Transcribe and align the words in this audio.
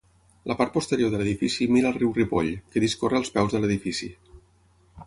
La 0.51 0.55
part 0.61 0.71
posterior 0.77 1.11
de 1.15 1.19
l'edifici 1.19 1.67
mira 1.75 1.91
al 1.91 1.99
riu 1.99 2.17
Ripoll, 2.17 2.51
que 2.73 2.85
discorre 2.87 3.21
als 3.21 3.35
peus 3.39 3.57
de 3.59 3.63
l'edifici. 3.67 4.13